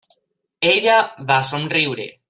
Ella 0.69 0.97
va 1.33 1.39
somriure. 1.51 2.13